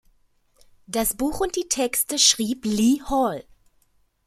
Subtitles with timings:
[0.87, 3.45] Das Buch und die Texte schrieb Lee Hall.